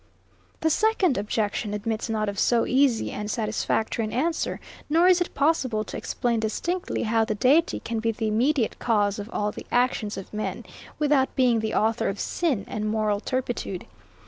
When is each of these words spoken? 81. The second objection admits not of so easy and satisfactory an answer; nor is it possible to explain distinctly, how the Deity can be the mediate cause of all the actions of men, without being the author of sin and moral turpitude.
81. 0.61 0.61
The 0.61 0.69
second 0.71 1.17
objection 1.19 1.73
admits 1.75 2.09
not 2.09 2.27
of 2.27 2.39
so 2.39 2.65
easy 2.65 3.11
and 3.11 3.29
satisfactory 3.29 4.03
an 4.03 4.11
answer; 4.11 4.59
nor 4.89 5.07
is 5.07 5.21
it 5.21 5.35
possible 5.35 5.83
to 5.83 5.95
explain 5.95 6.39
distinctly, 6.39 7.03
how 7.03 7.23
the 7.23 7.35
Deity 7.35 7.79
can 7.81 7.99
be 7.99 8.11
the 8.11 8.31
mediate 8.31 8.79
cause 8.79 9.19
of 9.19 9.29
all 9.31 9.51
the 9.51 9.67
actions 9.71 10.17
of 10.17 10.33
men, 10.33 10.65
without 10.97 11.35
being 11.35 11.59
the 11.59 11.75
author 11.75 12.09
of 12.09 12.19
sin 12.19 12.65
and 12.67 12.89
moral 12.89 13.19
turpitude. 13.19 13.85